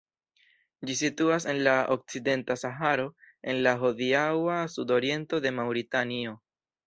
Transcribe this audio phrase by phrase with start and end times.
[0.89, 3.05] Ĝi situas en la okcidenta Saharo
[3.53, 6.35] en la hodiaŭa sudoriento de Maŭritanio.